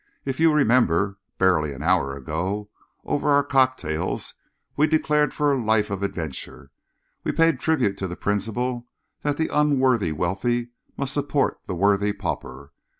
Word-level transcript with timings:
If 0.25 0.39
you 0.39 0.51
remember, 0.51 1.19
barely 1.37 1.73
an 1.73 1.83
hour 1.83 2.15
ago, 2.17 2.71
over 3.05 3.29
our 3.29 3.43
cocktails, 3.43 4.33
we 4.75 4.87
declared 4.87 5.31
for 5.31 5.51
a 5.51 5.63
life 5.63 5.91
of 5.91 6.01
adventure. 6.01 6.71
We 7.23 7.31
paid 7.31 7.59
tribute 7.59 7.99
to 7.99 8.07
the 8.07 8.15
principle 8.15 8.87
that 9.21 9.37
the 9.37 9.49
unworthy 9.55 10.11
wealthy 10.11 10.69
must 10.97 11.13
support 11.13 11.59
the 11.67 11.75
worthy 11.75 12.13
pauper. 12.13 12.71